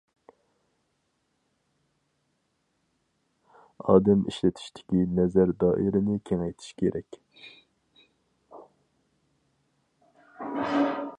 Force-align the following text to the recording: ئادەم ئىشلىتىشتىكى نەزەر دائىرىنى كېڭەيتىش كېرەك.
ئادەم 3.91 4.23
ئىشلىتىشتىكى 4.31 5.03
نەزەر 5.19 5.53
دائىرىنى 5.65 6.17
كېڭەيتىش 6.29 6.73
كېرەك. 6.83 7.21